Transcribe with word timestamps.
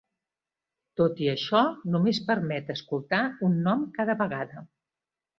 Tot 1.01 1.19
i 1.25 1.27
això, 1.33 1.59
només 1.95 2.21
permet 2.29 2.71
escoltar 2.75 3.19
un 3.49 3.59
nom 3.67 3.83
cada 3.99 4.15
vegada. 4.23 4.65